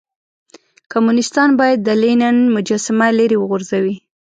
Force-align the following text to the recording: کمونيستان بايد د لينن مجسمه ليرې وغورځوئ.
کمونيستان 0.91 1.49
بايد 1.59 1.79
د 1.83 1.89
لينن 2.01 2.37
مجسمه 2.55 3.07
ليرې 3.17 3.37
وغورځوئ. 3.39 3.95